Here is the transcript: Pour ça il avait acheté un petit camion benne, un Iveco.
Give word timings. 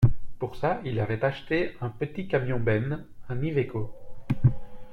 Pour 0.39 0.55
ça 0.55 0.81
il 0.83 0.99
avait 0.99 1.23
acheté 1.23 1.77
un 1.79 1.89
petit 1.89 2.27
camion 2.27 2.59
benne, 2.59 3.05
un 3.29 3.39
Iveco. 3.39 3.93